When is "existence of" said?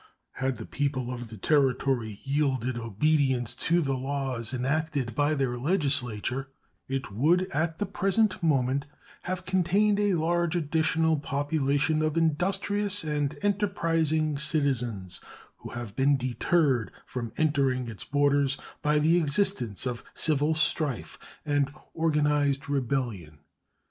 19.17-20.03